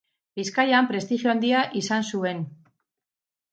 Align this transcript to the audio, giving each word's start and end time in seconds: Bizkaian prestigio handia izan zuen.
Bizkaian 0.39 0.89
prestigio 0.91 1.31
handia 1.35 1.61
izan 1.83 2.09
zuen. 2.15 2.43